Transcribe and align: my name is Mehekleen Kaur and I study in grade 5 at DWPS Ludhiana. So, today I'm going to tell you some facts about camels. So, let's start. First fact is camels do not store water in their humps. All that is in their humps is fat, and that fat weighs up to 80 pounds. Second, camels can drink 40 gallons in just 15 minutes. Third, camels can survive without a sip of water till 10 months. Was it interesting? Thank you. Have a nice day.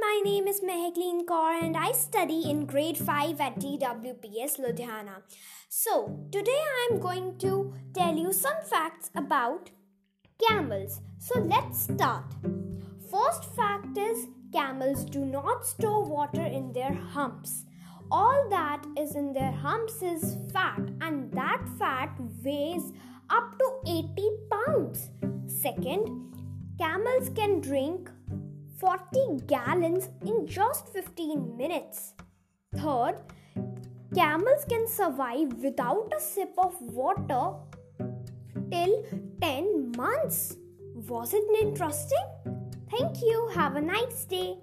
my 0.00 0.20
name 0.24 0.46
is 0.46 0.60
Mehekleen 0.60 1.24
Kaur 1.24 1.60
and 1.60 1.76
I 1.76 1.90
study 1.90 2.48
in 2.48 2.64
grade 2.64 2.96
5 2.96 3.40
at 3.40 3.56
DWPS 3.58 4.60
Ludhiana. 4.60 5.16
So, 5.68 6.28
today 6.30 6.60
I'm 6.82 7.00
going 7.00 7.36
to 7.38 7.74
tell 7.92 8.14
you 8.14 8.32
some 8.32 8.62
facts 8.62 9.10
about 9.16 9.70
camels. 10.40 11.00
So, 11.18 11.40
let's 11.40 11.80
start. 11.80 12.36
First 13.10 13.52
fact 13.56 13.98
is 13.98 14.28
camels 14.52 15.04
do 15.04 15.24
not 15.24 15.66
store 15.66 16.04
water 16.04 16.44
in 16.44 16.72
their 16.72 16.94
humps. 16.94 17.64
All 18.12 18.48
that 18.50 18.86
is 18.96 19.16
in 19.16 19.32
their 19.32 19.50
humps 19.50 20.02
is 20.02 20.36
fat, 20.52 20.88
and 21.00 21.32
that 21.32 21.68
fat 21.80 22.14
weighs 22.44 22.92
up 23.28 23.58
to 23.58 23.72
80 23.88 24.30
pounds. 24.52 25.10
Second, 25.48 26.36
camels 26.78 27.28
can 27.34 27.60
drink 27.60 28.08
40 28.84 29.46
gallons 29.46 30.10
in 30.26 30.46
just 30.46 30.92
15 30.92 31.56
minutes. 31.56 32.12
Third, 32.76 33.14
camels 34.14 34.66
can 34.68 34.86
survive 34.86 35.54
without 35.54 36.12
a 36.14 36.20
sip 36.20 36.52
of 36.58 36.74
water 36.82 37.54
till 38.70 39.06
10 39.40 39.92
months. 39.96 40.56
Was 41.08 41.32
it 41.32 41.44
interesting? 41.62 42.26
Thank 42.90 43.22
you. 43.22 43.48
Have 43.54 43.76
a 43.76 43.80
nice 43.80 44.26
day. 44.26 44.58